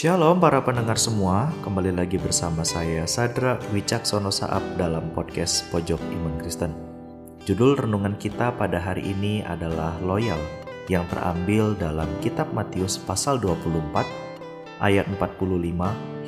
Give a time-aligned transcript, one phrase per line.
[0.00, 6.40] Shalom para pendengar semua, kembali lagi bersama saya Sadra Wicaksono Saab dalam podcast Pojok Iman
[6.40, 6.72] Kristen.
[7.44, 10.40] Judul renungan kita pada hari ini adalah Loyal
[10.88, 14.08] yang terambil dalam kitab Matius pasal 24
[14.80, 15.68] ayat 45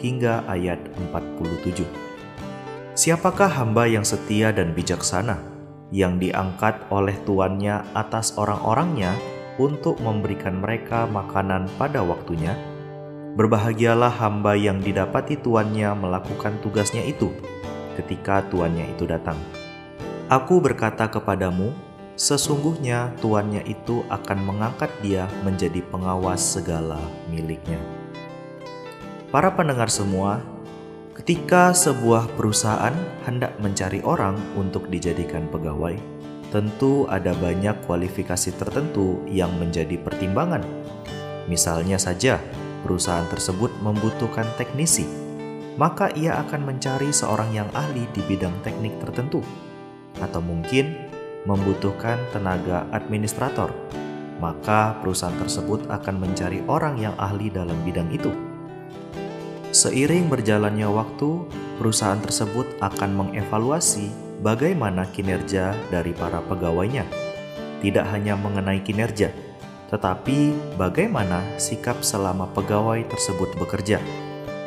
[0.05, 0.77] hingga ayat
[1.09, 1.89] 47.
[2.93, 5.41] Siapakah hamba yang setia dan bijaksana
[5.89, 9.17] yang diangkat oleh tuannya atas orang-orangnya
[9.57, 12.53] untuk memberikan mereka makanan pada waktunya?
[13.33, 17.33] Berbahagialah hamba yang didapati tuannya melakukan tugasnya itu
[17.97, 19.41] ketika tuannya itu datang.
[20.29, 21.73] Aku berkata kepadamu,
[22.13, 27.01] sesungguhnya tuannya itu akan mengangkat dia menjadi pengawas segala
[27.33, 27.81] miliknya.
[29.33, 30.45] Para pendengar semua,
[31.17, 32.93] ketika sebuah perusahaan
[33.25, 35.97] hendak mencari orang untuk dijadikan pegawai,
[36.53, 40.61] tentu ada banyak kualifikasi tertentu yang menjadi pertimbangan.
[41.49, 42.37] Misalnya saja,
[42.83, 45.07] perusahaan tersebut membutuhkan teknisi,
[45.81, 49.41] maka ia akan mencari seorang yang ahli di bidang teknik tertentu,
[50.21, 51.09] atau mungkin
[51.49, 53.73] membutuhkan tenaga administrator,
[54.39, 58.31] maka perusahaan tersebut akan mencari orang yang ahli dalam bidang itu.
[59.73, 61.49] Seiring berjalannya waktu,
[61.81, 64.13] perusahaan tersebut akan mengevaluasi
[64.45, 67.09] bagaimana kinerja dari para pegawainya,
[67.81, 69.52] tidak hanya mengenai kinerja
[69.93, 74.01] tetapi bagaimana sikap selama pegawai tersebut bekerja?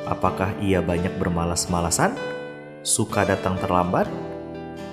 [0.05, 2.13] Apakah ia banyak bermalas-malasan,
[2.85, 4.05] suka datang terlambat,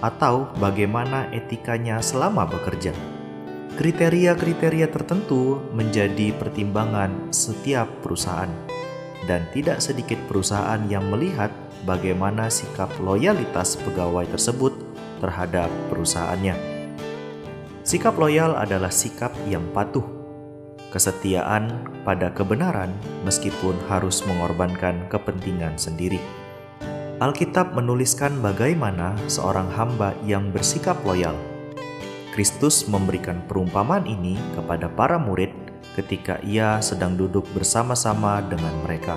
[0.01, 2.97] atau bagaimana etikanya selama bekerja?
[3.77, 8.49] Kriteria-kriteria tertentu menjadi pertimbangan setiap perusahaan,
[9.29, 11.53] dan tidak sedikit perusahaan yang melihat
[11.85, 14.73] bagaimana sikap loyalitas pegawai tersebut
[15.21, 16.57] terhadap perusahaannya.
[17.85, 20.22] Sikap loyal adalah sikap yang patuh
[20.93, 22.93] kesetiaan pada kebenaran
[23.25, 26.21] meskipun harus mengorbankan kepentingan sendiri.
[27.19, 31.35] Alkitab menuliskan bagaimana seorang hamba yang bersikap loyal.
[32.37, 35.53] Kristus memberikan perumpamaan ini kepada para murid
[35.97, 39.17] ketika ia sedang duduk bersama-sama dengan mereka.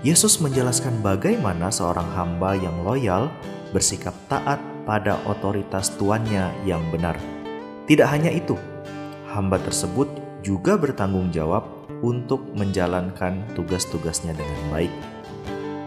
[0.00, 3.28] Yesus menjelaskan bagaimana seorang hamba yang loyal
[3.70, 4.58] bersikap taat
[4.88, 7.20] pada otoritas tuannya yang benar.
[7.84, 8.56] Tidak hanya itu,
[9.28, 10.08] hamba tersebut
[10.40, 11.68] juga bertanggung jawab
[12.00, 14.92] untuk menjalankan tugas-tugasnya dengan baik.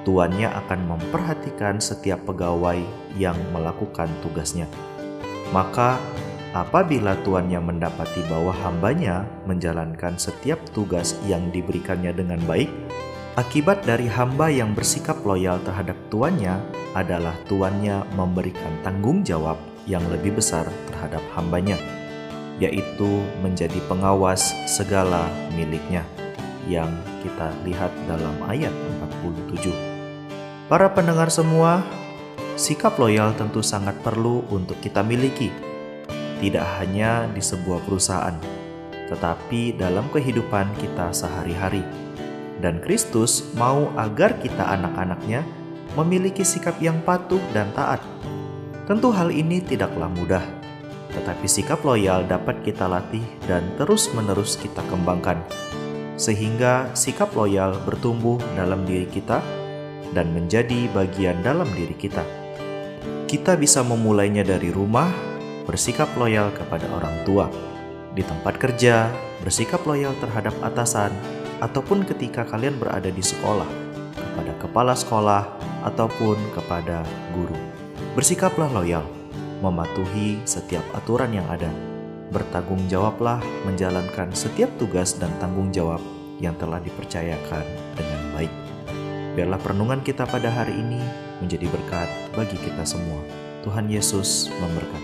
[0.03, 2.77] Tuannya akan memperhatikan setiap pegawai
[3.17, 4.67] yang melakukan tugasnya.
[5.55, 5.97] Maka,
[6.51, 12.69] apabila tuannya mendapati bahwa hambanya menjalankan setiap tugas yang diberikannya dengan baik,
[13.39, 16.59] akibat dari hamba yang bersikap loyal terhadap tuannya
[16.93, 19.57] adalah tuannya memberikan tanggung jawab
[19.89, 21.75] yang lebih besar terhadap hambanya
[22.61, 25.25] yaitu menjadi pengawas segala
[25.57, 26.05] miliknya
[26.69, 26.89] yang
[27.25, 28.71] kita lihat dalam ayat
[29.51, 29.73] 47.
[30.69, 31.83] Para pendengar semua,
[32.55, 35.51] sikap loyal tentu sangat perlu untuk kita miliki.
[36.39, 38.35] Tidak hanya di sebuah perusahaan,
[39.07, 41.83] tetapi dalam kehidupan kita sehari-hari.
[42.63, 45.43] Dan Kristus mau agar kita anak-anaknya
[45.99, 47.99] memiliki sikap yang patuh dan taat.
[48.87, 50.43] Tentu hal ini tidaklah mudah,
[51.13, 55.39] tetapi sikap loyal dapat kita latih dan terus-menerus kita kembangkan,
[56.17, 59.39] sehingga sikap loyal bertumbuh dalam diri kita
[60.13, 62.25] dan menjadi bagian dalam diri kita.
[63.29, 65.09] Kita bisa memulainya dari rumah,
[65.65, 67.49] bersikap loyal kepada orang tua,
[68.13, 69.09] di tempat kerja,
[69.41, 71.09] bersikap loyal terhadap atasan,
[71.61, 73.69] ataupun ketika kalian berada di sekolah,
[74.13, 75.49] kepada kepala sekolah,
[75.81, 77.01] ataupun kepada
[77.33, 77.57] guru.
[78.13, 79.22] Bersikaplah loyal
[79.63, 81.71] mematuhi setiap aturan yang ada.
[82.35, 86.03] Bertanggung jawablah menjalankan setiap tugas dan tanggung jawab
[86.43, 87.63] yang telah dipercayakan
[87.95, 88.53] dengan baik.
[89.39, 90.99] Biarlah perenungan kita pada hari ini
[91.39, 93.23] menjadi berkat bagi kita semua.
[93.63, 95.02] Tuhan Yesus memberkati.